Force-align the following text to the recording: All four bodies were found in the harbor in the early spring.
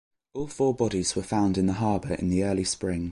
All 0.33 0.47
four 0.47 0.73
bodies 0.73 1.15
were 1.15 1.21
found 1.21 1.59
in 1.59 1.67
the 1.67 1.73
harbor 1.73 2.15
in 2.15 2.29
the 2.31 2.43
early 2.43 2.63
spring. 2.63 3.09